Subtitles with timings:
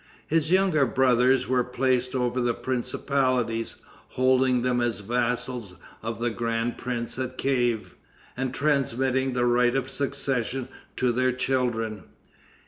[0.25, 3.75] His younger brothers were placed over the principalities,
[4.09, 7.93] holding them as vassals of the grand prince at Kief,
[8.35, 12.05] and transmitting the right of succession to their children.